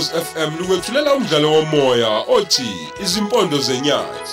[0.00, 4.32] Ukhozi FM lukwethulela umdlalo womoya othi Izimpondo zenyathi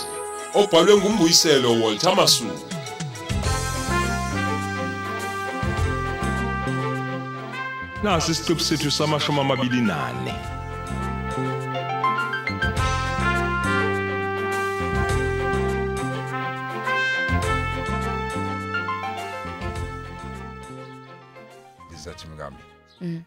[0.54, 2.68] obhalwe ngumbuyiselo Walter Masuku.
[8.04, 10.36] Nasi isiqebu sethu samashumi amabili nane.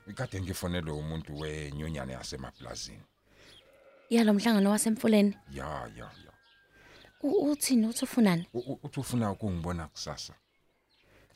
[0.08, 3.02] Ikade ngifonelwe umuntu wenyunyane yasemaplazini.
[4.10, 5.64] yalo mhlangano wasemfuleni Ya
[5.96, 6.32] ya ya.
[7.22, 10.32] U- uthini uthi ufunani U- u- Uthi ufuna ukungibona kusasa.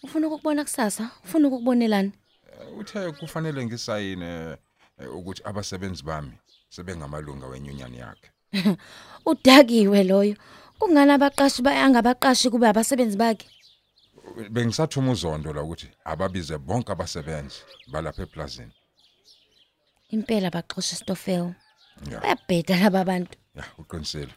[0.02, 2.12] ufuna ukukubona kusasa ufuna ukukubonelani
[2.52, 4.56] Eh, Uthe kufanele ngisayine
[4.98, 6.32] eh, ukuthi abasebenzi bami
[6.68, 8.30] sebengamalunga wenyunyane yakhe.
[9.26, 10.36] udakiwe loyo
[10.78, 13.46] kungani abaqashi bayangabaqashi kube abasebenzi bakhe
[14.50, 17.56] Bengisathuma uzondo la ukuthi ababize bonke abasebenzi
[17.92, 18.72] balapha eplazini.
[20.10, 21.54] impela baxosha istofel
[22.10, 22.20] Ya.
[22.20, 24.32] bayabheda laba bantu Ya, uqinisile.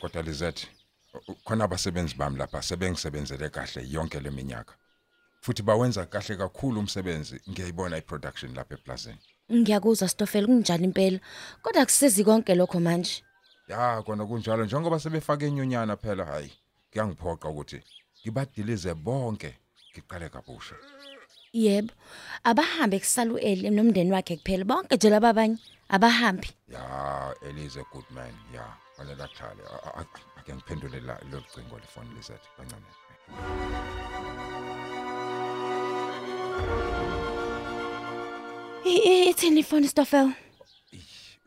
[0.00, 0.66] Kodwa Lizathi
[1.28, 4.74] u- khona abasebenzi bami lapha sebengisebenzele kahle yonke leminyaka.
[5.40, 9.18] Futhi bawenza kahle kakhulu umsebenzi ngiyayibona iproduction lapha eplazini.
[9.52, 11.20] ngiyakuzwa stofel kunjalo impela
[11.62, 13.22] kodwa akusizi konke lokho manje
[13.68, 16.52] Ya kona kunjalo njengoba sebefake inyunyana phela hayi
[16.92, 17.82] kuyangiphoqa ukuthi
[18.28, 19.50] ngibadilize bonke
[19.92, 20.76] ngiqale kabusha.
[21.52, 21.92] yebo
[22.44, 25.56] abahambe kusalu eli nomndeni wakhe kuphela bonke nje laba abanye
[25.88, 28.64] abahambi Ya Elize good man ya
[28.96, 32.90] fanele athale A- a- a- ake ngiphendule la lo cingo lefoni lizathi kancane.
[38.84, 40.32] I- i- ithini ifoni stofel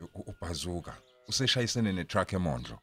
[0.00, 0.94] U- u- Ubhazuka
[1.28, 2.78] useshayisene netruck emondlo.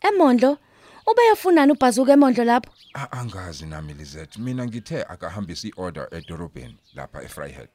[0.00, 0.58] emondlo
[1.06, 7.68] ubeyofunani ubhazuka emondlo lapho A- Angazi nami Lizathi mina ngithe akahambisa iorder edorobheni lapha eFryhead.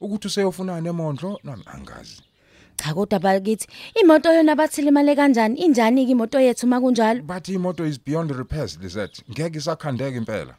[0.00, 2.22] Ukuthi useyofunana emondlo nami angazi.
[2.76, 3.66] cha kodwa bakithi
[4.00, 8.78] imoto yona bathile imali kanjani injani ke imoto yethu makunjalo Bathi imoto is beyond repairs
[8.78, 10.54] Lizathi ngeke isakhandeka impela.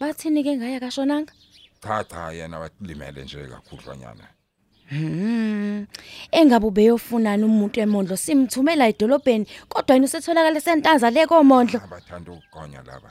[0.00, 1.32] bathini ke ngaya kashonanga
[1.82, 4.24] Cha cha yena walimele nje kakhudlwanyana.
[4.90, 5.86] Hmm.
[6.32, 11.78] Engabe ubeyofunana umuntu emondlo simthumela edolobheni kodwa yena usetholakala sentanza le komondlo.
[11.84, 13.10] abathanda ukugonya laba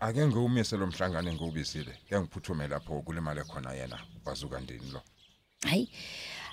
[0.00, 5.00] ake ngiwumise lo mhlangano ngiwubisile ke ngiphuthume lapho kulimale khona yena bazuka ndini lo
[5.68, 5.88] Hayi.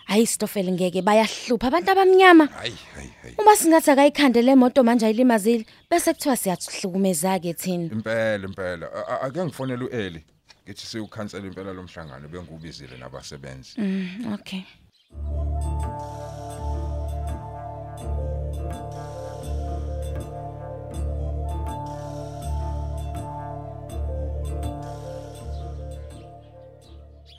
[0.06, 2.46] Hayi Stofel ngeke bayahlupha abantu abamnyama.
[2.46, 7.86] hayi hayi hayi Uma singathi akayikhandele imoto manje ayilimazile bese kuthiwa siyahlukumeza ke thina.
[7.94, 8.88] impela impela
[9.22, 10.24] ake ngifonele uEli
[10.70, 13.72] ngithi siwukhansela impela lo mhlangano bengiwubizile nabasebenzi.
[13.82, 14.64] Mm, okay.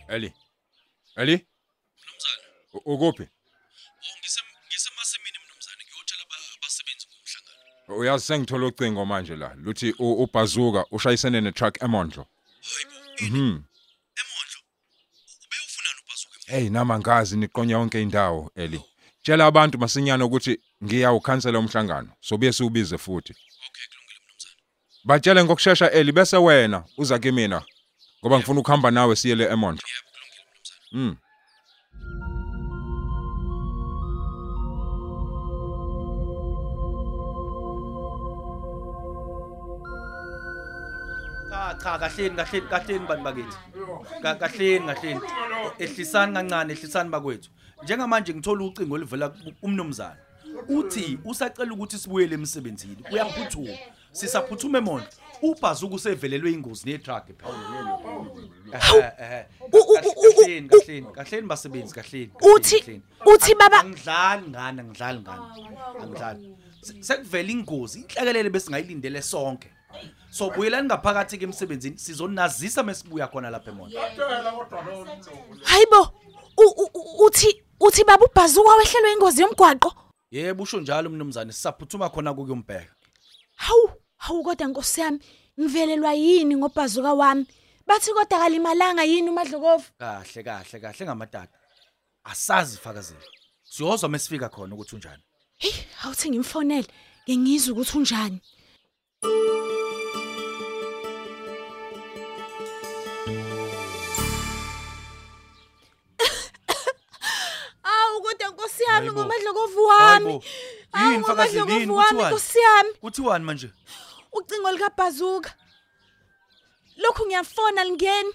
[0.09, 0.33] Eli?
[1.17, 1.33] Eli?
[2.03, 2.43] Mnumzane,
[2.73, 3.23] u- ukuphi?
[3.23, 5.83] Oh ngise ngisemasimini mnumzane.
[5.87, 8.01] Ngiyotshela aba- abasebenzi ngomhlangano.
[8.01, 12.23] uyazi sengithola ucingo manje la luthi u- uBazuka ushayisene netruck emondlo.
[12.23, 12.40] Hayibo,
[13.23, 13.63] mhm
[14.21, 14.59] emondlo.
[15.45, 16.53] Ubeyofuna ubhazuke.
[16.53, 18.81] hey nama ngazi niqonya yonke indawo Eli
[19.23, 24.57] tshela abantu masinyana ukuthi ngiyawukhansela umhlangano sobuye siubize futhi Okay, kulungile mnumzane.
[25.05, 27.63] Batshele ngokusheshsha Eli bese wena uza kimina
[28.21, 29.85] ngoba ngifuna ukuhamba nawe siyele eMondlo.
[29.89, 30.81] Yebo, kulungile mnumzane.
[30.93, 31.17] Mm.
[41.83, 43.57] Cha kahleni kahleni kahleni bantu bakithi.
[44.23, 45.21] Ka- Kahleni kahleni.
[45.79, 47.51] Ehlisani kancane ehlisani bakwethu.
[47.83, 50.17] Njengamanje ngithola ucingo oluvela ku- kumnumzane.
[50.69, 52.97] Uthi usacela ukuthi sibuyele emsebenzini.
[53.13, 53.73] Uyaphuthuma.
[54.13, 55.07] Sisaphuthuma emondlo.
[55.43, 57.29] Ubhazuka usevelelwe ingozi netruck
[59.73, 62.31] u- Kahleni kahleni kahleni basebenzi kahleni.
[62.43, 65.43] Uthi- uthi baba- angidlali ngani angidlali ngani.
[66.03, 66.57] Angidlali.
[66.83, 69.69] Se- Sekuvela ingozi inhlekelele besingayilindele sonke.
[70.31, 73.99] So buyelani ngaphakathi ke emsebenzini sizonazisa mesibuya khona lapha eMonto.
[75.65, 76.01] Hayibo,
[76.57, 79.93] u- u- u- uthi uthi baba ubhazuka wehlelwe ingozi yomgwaqo.
[80.31, 82.95] Yebo usho njalo mnumzane sisaphuthuma khona kuyombheka.
[83.57, 85.21] Hawu, hawu kodwa Nkosi yami,
[85.61, 87.47] ngivelelwa yini ngobhazuka wami?
[87.87, 89.85] Bathi kodwa kalimalanga yini uMadlokovu?
[89.99, 91.59] Kahle kahle kahle ngamatata.
[92.25, 93.21] Asazi fakazela.
[93.65, 95.23] Siyozwa mesifika khona ukuthi unjani.
[95.59, 95.73] Hey,
[96.05, 96.87] awuthi ngimfonele,
[97.29, 98.41] ngengizwe ukuthi unjani.
[108.81, 110.41] Nkosi yami ngoMadlokovu wami.
[111.03, 112.29] Yini ngoMadlokovu yini kuthiwani?
[112.29, 112.91] Nkosi yami.
[113.01, 113.71] Kuthiwani manje?
[114.33, 115.55] ucingo likabhazuka
[116.97, 118.33] lokhu ngiyafona lingeni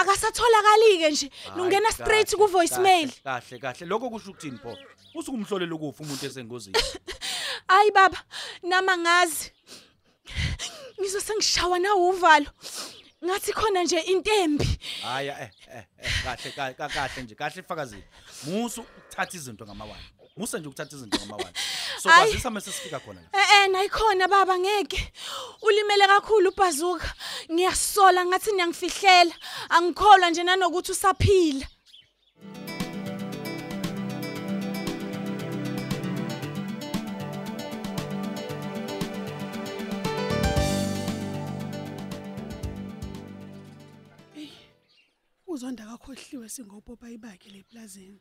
[0.00, 3.86] akasatholakali ke nje lungena straight ku voicemail kahle, Kahle.
[3.86, 4.76] Lokho kusho ukuthini pho?
[5.14, 6.76] Usukumhlolela ukufa umuntu esengozini.
[7.68, 8.18] hayi baba
[8.62, 9.52] nama ngazi
[11.00, 12.46] ngizwe sengishawa na uvalo
[13.24, 17.34] ngathi khona nje intembi Hayi eh eh eh, kahle kahle ka- kahle nje.
[17.34, 18.04] Kahle ifakazile.
[18.46, 20.04] Musu ukuthatha izinto ngamawani.
[20.36, 21.56] Musa nje ukuthatha izinto ngamawani.
[22.02, 22.26] So Hayi.
[22.28, 23.28] kwazisa mase sifika khona la.
[23.40, 25.12] Eh eh nayikhona baba ngeke
[25.62, 27.14] ulimele kakhulu ubhazuka
[27.52, 29.34] ngiyasola ngathi niyangifihlela
[29.68, 31.66] angikholwa nje nanokuthi usaphila
[45.46, 48.20] uzonda kakhohliwe singopopa ibakhe leplazini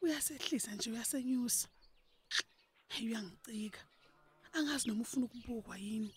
[0.00, 1.68] uyasehlisa nje uyasenyusa.
[2.88, 3.80] Hey uyangicika.
[4.52, 6.14] Angazi noma ufuna ukubukwa yini.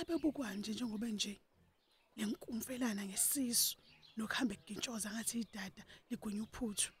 [0.00, 1.40] Ebebukwa nje njengoba nje
[2.16, 3.76] lenkumfelana ngesisu
[4.16, 6.92] nokuhambe kugintshoza ngathi idada ligunya uphuthu.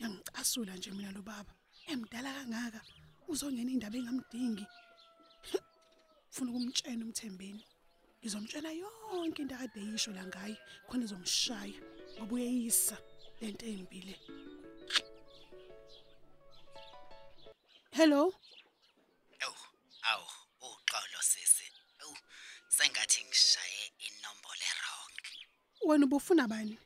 [0.00, 1.52] Yangicasula nje mina lo baba.
[1.86, 2.80] Emdala kangaka
[3.28, 4.66] uzongena indaba engamdingi.
[6.30, 7.64] Ufuna ukumtshena umthembeni.
[8.20, 10.56] Ngizomtshela yonke into akade yisho la ngaye
[10.88, 11.80] khona izomshaya
[12.16, 12.96] ngoba uyeyisa
[13.40, 14.14] lento embi le
[17.96, 18.32] hello
[19.40, 19.54] Ewu,
[20.10, 20.26] awu,
[20.60, 21.66] uxolo sisi.
[22.02, 22.16] Ewu,
[22.68, 25.14] sengathi ngishaye inombolo wrong.
[25.86, 26.78] wena ubufuna bani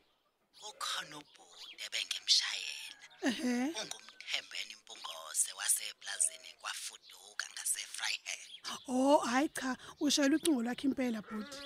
[0.69, 3.07] Ukhona ubhuti ebengimshayela.
[3.29, 8.49] ehe Ungumthembeni impungose waseplazini kwafuduka ngaseFryhead.
[8.87, 11.57] oh hayi cha ushayela ucingo lwakhe impela bhuti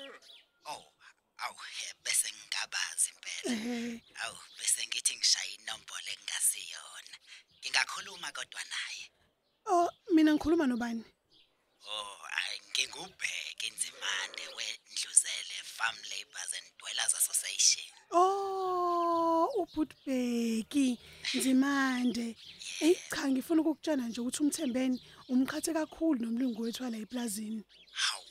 [0.66, 0.84] Oh,
[1.44, 1.56] awu,
[2.04, 3.52] bese ngingabazi impela.
[3.54, 7.16] ehe Awu, bese ngithi ngishaye inombolo engasiyona.
[7.60, 8.95] Ngingakhuluma kodwa naye.
[10.16, 11.04] Oh mina ngikhuluma nobani
[11.88, 12.18] Oh,
[12.48, 17.86] ay ngingubheke inzimande wendluzele Farm Labours and Dwellers Association.
[18.12, 21.00] oh ubhutbeki
[21.34, 22.36] nzimande
[22.80, 28.26] hey cha ngifuna ukukutshela nje ukuthi umthembeni umkhathe kakhulu nomlungu wethu wala eplazini Hawu,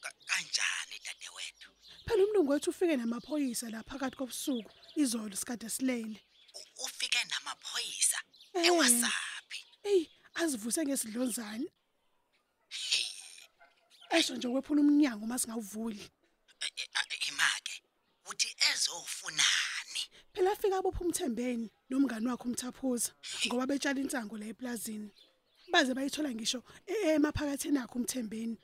[0.00, 1.70] ka- kanjani dadewethu?
[2.06, 6.20] phela umlungu wethu ufike namaphoyisa la phakathi kobusuku izolo sikade silele
[6.54, 8.18] U- Ufike namaphoyisa
[8.54, 8.66] Eh.
[8.66, 9.60] ewasaphi?
[9.84, 10.10] Ey,
[10.40, 11.68] azivuse ngesidlonzane.
[14.10, 16.00] Esho nje kwephula umnyango masingawuvuli.
[16.60, 17.82] e- e- a- imake.
[18.26, 20.02] Uthi ezofunani?
[20.34, 23.12] Phela afika abopha umthembeni nomngani wakhe umthaphuza
[23.46, 25.10] ngoba betshala insango la eplazini.
[25.72, 28.56] Baze bayithola ngisho e- emaphakatheni akhe umthembeni.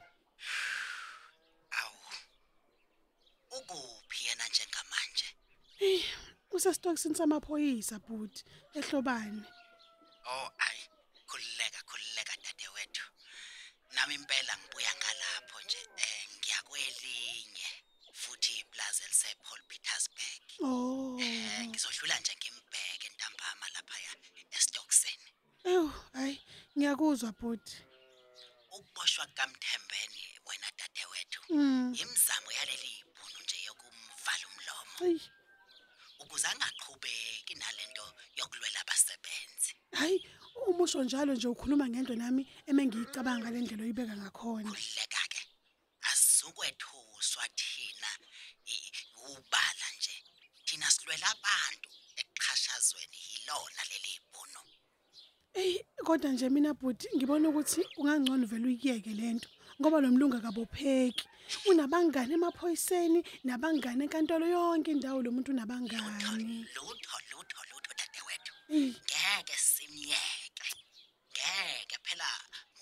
[1.78, 1.98] Awu.
[3.56, 5.28] Ukuphi yena njengamanje?
[6.50, 8.44] Usestokisini samaphoyisa bhuti
[8.74, 9.42] ehlobani.
[10.26, 10.50] Oh,
[14.04, 17.68] Nami impela ngibuya ngalapho nje eh ngiyakwelinye
[18.12, 20.42] futhi iplaza elise Paul Petersburg.
[20.60, 21.16] Oh.
[21.20, 24.12] Eh ngizohlula nje ngimbheke ntambama lapha ya
[24.56, 25.30] eStockseni.
[25.64, 26.36] Ew, hayi
[26.76, 27.76] ngiyakuzwa bhuti.
[40.94, 44.70] Umusho njalo nje ukhuluma ngento nami emengiyicabanga le ndlela oyibeka ngakhona.
[44.70, 45.42] Kuleka ke
[46.10, 48.10] azukwethuswa thina
[49.26, 50.14] ubala nje.
[50.66, 51.88] Thina silwela abantu
[52.20, 54.60] ekuxhashazweni yilona leli ibhunu.
[55.54, 55.74] Ey,
[56.06, 59.48] kodwa nje mina bhuti ngibona ukuthi ungangcono vele uyiyeke lento
[59.78, 61.26] ngoba lo mlungu akabopheki.
[61.70, 66.64] Unabangani emaphoyiseni, nabangani enkantolo yonke indawo lo muntu unabangani.
[66.74, 68.52] Lutho lutho lutho dadewethu.
[68.70, 70.70] Ngeke simyeke.
[71.30, 72.30] Ngeke phela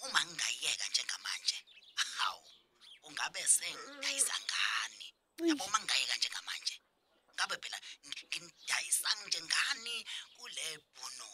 [0.05, 1.59] uma ngingayeka njengamanje.
[1.95, 2.47] Hawu.
[3.07, 4.37] Ungabe sengidayisa
[5.43, 5.51] ngani?
[5.51, 6.77] Yabo mangayeka njengamanje.
[7.35, 9.97] Ngabe phela ngi- ngidayisa njengani
[10.37, 11.29] kule bhunu?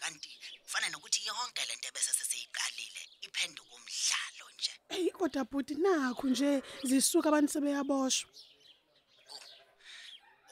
[0.00, 0.30] Kanti
[0.64, 4.72] kufanele nokuthi yonke lento ebese sesiyiqalile iphenduka umdlalo nje.
[4.96, 8.30] ey kodwa bhuti nakho nje zisuka abantu sebeyaboshwa.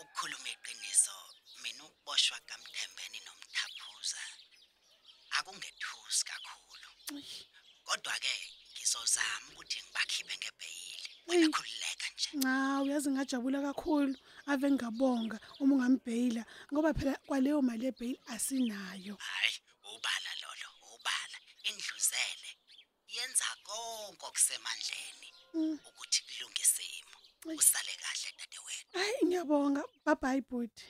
[0.00, 1.16] Ukukhuluma iqiniso,
[1.62, 4.20] mina ukuboshwa kaMthembeni nomthaphuza
[5.36, 6.90] akungethusi kakhulu.
[7.86, 8.34] Kodwa ke
[8.72, 10.97] ngizozama ukuthi ngibakhiphe ngebheyili.
[11.28, 11.52] Wena Ey.
[11.52, 12.30] khulileka nje.
[12.42, 14.14] Cha, uyazi ngajabula kakhulu
[14.46, 16.42] ave ngingabonga uma ungambheyila
[16.72, 19.14] ngoba phela kwaleyo mali yebheyili asinayo.
[19.20, 19.56] Hayi,
[19.94, 21.38] ubala lolo, ubala.
[21.68, 22.50] Indluzele
[23.14, 25.28] yenza konke okusemandleni
[25.88, 27.18] ukuthi kulunge isimo.
[27.58, 28.92] Usale kahle dadewethu.
[28.98, 29.82] Hayi ngiyabonga.
[30.04, 30.86] Bye bye bhuti.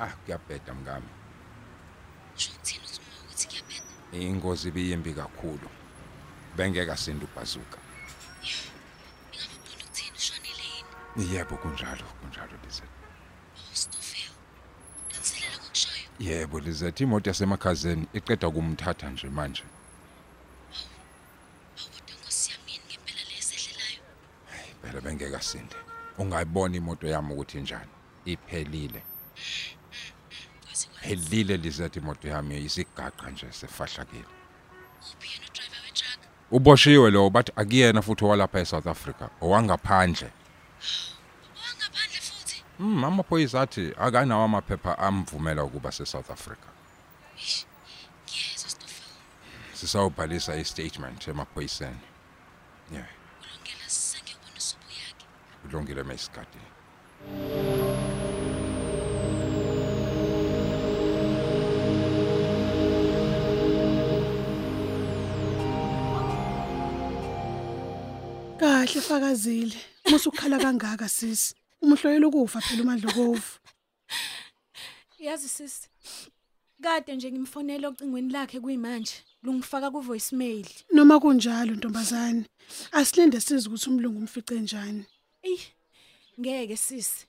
[0.00, 0.24] Uhamba kanjani Stofel?
[0.24, 1.08] kuyabheda mngami
[2.36, 3.84] Sho uthini uthi uma ukuthi kuyabheda?
[4.12, 5.68] ingozi ibiyimbi kakhulu
[6.56, 7.78] bengeka sindu bazuka
[9.32, 10.64] Ingabe ubona ukuthini ushonile
[11.16, 11.34] yini?
[11.34, 12.90] yebo kunjalo kunjalo Lizette
[13.56, 14.30] Oh, Stofel.
[15.08, 16.08] Qiniselela ngokushoyo.
[16.18, 19.62] yebo Lizette imoto yasemakhazeni iqeda kumthatha nje manje
[21.78, 24.02] Awukodwa Nkosi yami yini ngempela lesehlelayo?
[24.82, 25.76] phela bengeka sinde
[26.18, 27.90] ungayibona imoto yami ukuthi njani
[28.24, 29.02] iphelile
[31.00, 31.26] Kwazi kwa.
[31.26, 34.24] phelile Lizette imoto yami isigaqa nje sefahlakile
[35.00, 36.18] Uphi yena udriver wetruck?
[36.50, 40.30] uboshiwe lo bathi akuyena futhi owalapha eSouth Africa owangaphandle
[41.56, 42.64] Owangaphandle futhi.
[42.78, 46.68] Mm amaphoyisa athi akanawo amaphepha amvumela ukuba seSouth Africa
[47.36, 47.66] Eish.
[48.24, 49.08] Ngiyezwa Stofel.
[49.72, 52.00] sisawubhalisa istatement emaphoyiseni
[52.92, 53.06] yeah
[53.40, 54.60] Ulungela sengiyobona
[68.80, 69.76] Kahle fakazile.
[70.10, 71.54] Musukhala kangaka sisi.
[71.82, 73.58] Umhloyela ukufa phela uMandlokovu.
[75.18, 75.88] Yazi sisi.
[76.82, 79.14] Kade nje ngimfonela ocingweni lakhe kuyimanje.
[79.42, 80.66] Lungifaka ku voicemail.
[80.92, 82.44] Noma kunjalo ntombazane.
[82.92, 85.04] Asilinde size ukuthi umlungu umfice njani.
[85.42, 85.60] Ey.
[86.40, 87.26] Ngeke sisi.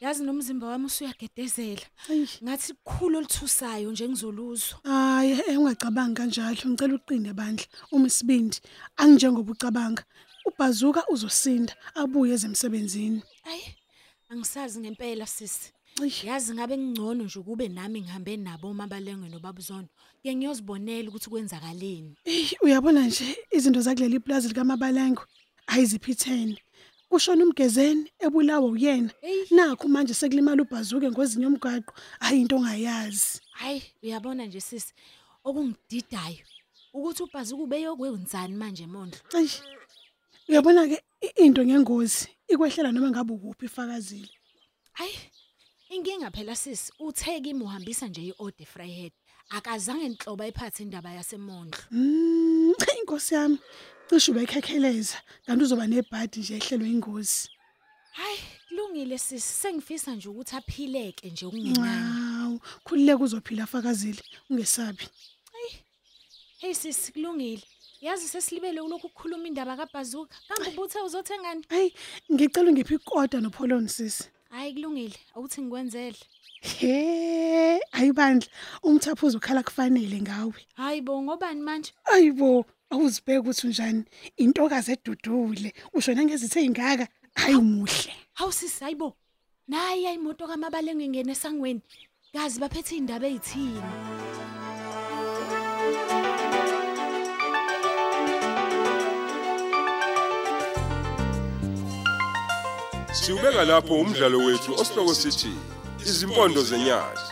[0.00, 1.86] Yazi nomzimba wami usuyagedezela.
[2.10, 2.28] Ayi.
[2.42, 4.78] Ngathi kukhulu olithusayo nje ngizoluzwa.
[4.84, 6.56] Hayi eh, ungacabangi kanjalo.
[6.66, 7.66] Ngicela uqine bandla.
[7.92, 8.60] Uma isibindi
[8.96, 10.04] angijengoba ucabanga.
[10.44, 13.22] Ubhazuka uzosinda abuye ezemsebenzini.
[13.50, 13.66] Ayi.
[14.30, 15.72] Angisazi ngempela sisi.
[16.02, 16.24] Eish.
[16.24, 19.88] Yazi ngabe ngcono nje kube nami ngihambe nabo uMabalengwe noBabuzona.
[20.22, 22.16] Ke ngiyozibonela ukuthi kwenzakaleni.
[22.24, 25.22] Eh uyabona nje izinto zakuleli plaza likaMabalengo
[25.66, 26.58] ayiziphithene.
[27.08, 29.10] Kushona umgezeni ebulawa uyena.
[29.22, 29.46] Ey.
[29.50, 33.40] Nakho manje sekulimala ubhazuke ngozinyo omgaqo ayinto ongayazi.
[33.52, 34.92] Hayi, uyabona nje sisi
[35.44, 36.42] okungididayo
[36.92, 39.18] ukuthi ubhazuka ubeyokwenzani manje Mondlo.
[40.48, 40.48] Ayi.
[40.48, 44.28] Uyabona ke i- into ngengozi ikwehlela noma ngabe ukuphi ifakazile.
[44.92, 45.14] Hayi.
[45.90, 49.12] Inkinga phela sisi utheke imuhambisa nje iorder Fryhead.
[49.50, 51.78] Akazange enhloba ephathe indaba yaseMondlo.
[51.90, 53.58] Mm, inkosi yami
[54.08, 57.48] cishe ubekhekheleza kanti uzoba nebhadi nje ehlelwe ingozi.
[58.12, 62.12] Hayi, kulungile sisi sengifisa nje ukuthi aphileke nje okungenani.
[62.12, 65.04] Hawu, khulileke uzophila fakazile ungesabi.
[66.58, 67.62] Hey sisi kulungile.
[68.04, 70.36] Yazi sesilibele kulokhu ukukhuluma indaba kaBhazuka.
[70.48, 71.64] Kambe ubuthe uzothengani?
[71.68, 71.94] Hayi,
[72.32, 74.24] ngicela ungiphi ikota noPolon sisi.
[74.50, 76.18] Hayi kulungile, awuthi ngikwenzele.
[76.60, 78.48] He, ayibandla
[78.82, 80.60] umthaphuzo ukhala kufanele ngawe.
[80.74, 81.92] Hayibo ngobani manje?
[82.04, 84.04] Ayibo, awuzibheka ukuthi unjani.
[84.36, 88.12] Intokazi edudule, ushona ngezithe ingaka, hayi muhle.
[88.34, 89.16] Hawu sisi hayibo.
[89.68, 91.80] Nayi ayimoto kaMabalenge ngene esangweni.
[92.32, 94.43] Kazi baphethe indaba ezithini?
[103.14, 105.52] Siubeka lapho umdlalo wethu osihloko sithi
[106.06, 107.28] izimpondo zenyathi.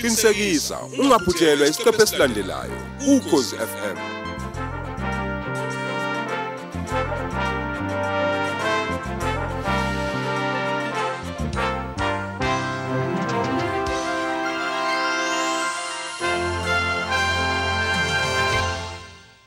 [0.00, 2.78] Qinisekisa ungaphuthelwa isiqephu esilandelayo
[3.12, 4.17] ukhozi FM.